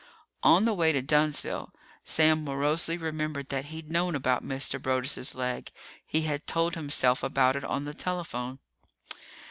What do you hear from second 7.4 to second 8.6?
it on the telephone.